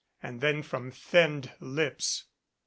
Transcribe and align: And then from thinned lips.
And 0.23 0.41
then 0.41 0.63
from 0.63 0.89
thinned 0.89 1.51
lips. 1.59 2.25